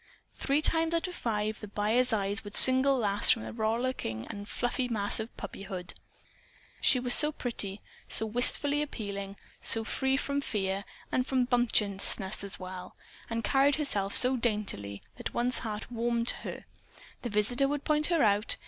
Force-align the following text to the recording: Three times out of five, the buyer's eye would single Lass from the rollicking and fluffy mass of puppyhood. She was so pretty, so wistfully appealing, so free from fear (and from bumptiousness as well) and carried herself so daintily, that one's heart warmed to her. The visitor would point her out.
Three 0.33 0.63
times 0.63 0.95
out 0.95 1.07
of 1.07 1.13
five, 1.13 1.59
the 1.59 1.67
buyer's 1.67 2.11
eye 2.11 2.35
would 2.43 2.55
single 2.55 2.97
Lass 2.97 3.29
from 3.29 3.43
the 3.43 3.53
rollicking 3.53 4.25
and 4.31 4.49
fluffy 4.49 4.87
mass 4.87 5.19
of 5.19 5.37
puppyhood. 5.37 5.93
She 6.81 6.99
was 6.99 7.13
so 7.13 7.31
pretty, 7.31 7.81
so 8.09 8.25
wistfully 8.25 8.81
appealing, 8.81 9.35
so 9.61 9.83
free 9.83 10.17
from 10.17 10.41
fear 10.41 10.85
(and 11.11 11.27
from 11.27 11.45
bumptiousness 11.45 12.43
as 12.43 12.59
well) 12.59 12.95
and 13.29 13.43
carried 13.43 13.75
herself 13.75 14.15
so 14.15 14.35
daintily, 14.35 15.03
that 15.17 15.35
one's 15.35 15.59
heart 15.59 15.91
warmed 15.91 16.29
to 16.29 16.35
her. 16.37 16.65
The 17.21 17.29
visitor 17.29 17.67
would 17.67 17.83
point 17.83 18.07
her 18.07 18.23
out. 18.23 18.57